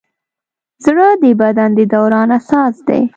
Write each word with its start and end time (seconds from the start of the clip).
زړه 0.85 1.07
د 1.23 1.23
بدن 1.41 1.69
د 1.77 1.79
دوران 1.93 2.29
اساس 2.39 2.75
دی. 2.87 3.01